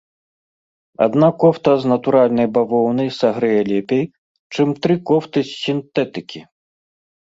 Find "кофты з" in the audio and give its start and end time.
5.09-5.59